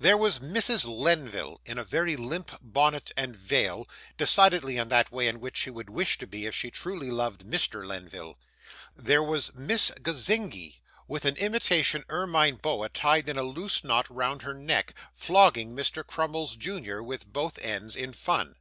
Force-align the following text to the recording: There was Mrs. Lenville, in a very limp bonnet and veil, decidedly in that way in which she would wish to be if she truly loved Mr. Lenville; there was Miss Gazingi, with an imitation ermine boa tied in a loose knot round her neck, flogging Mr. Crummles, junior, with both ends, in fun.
There 0.00 0.16
was 0.16 0.40
Mrs. 0.40 0.84
Lenville, 0.88 1.60
in 1.64 1.78
a 1.78 1.84
very 1.84 2.16
limp 2.16 2.50
bonnet 2.60 3.12
and 3.16 3.36
veil, 3.36 3.88
decidedly 4.16 4.78
in 4.78 4.88
that 4.88 5.12
way 5.12 5.28
in 5.28 5.38
which 5.38 5.56
she 5.58 5.70
would 5.70 5.88
wish 5.90 6.18
to 6.18 6.26
be 6.26 6.44
if 6.44 6.56
she 6.56 6.72
truly 6.72 7.08
loved 7.08 7.44
Mr. 7.46 7.86
Lenville; 7.86 8.36
there 8.96 9.22
was 9.22 9.54
Miss 9.54 9.92
Gazingi, 10.02 10.80
with 11.06 11.24
an 11.24 11.36
imitation 11.36 12.04
ermine 12.08 12.56
boa 12.56 12.88
tied 12.88 13.28
in 13.28 13.38
a 13.38 13.44
loose 13.44 13.84
knot 13.84 14.10
round 14.10 14.42
her 14.42 14.54
neck, 14.54 14.92
flogging 15.12 15.76
Mr. 15.76 16.04
Crummles, 16.04 16.56
junior, 16.56 17.00
with 17.00 17.32
both 17.32 17.56
ends, 17.60 17.94
in 17.94 18.12
fun. 18.12 18.56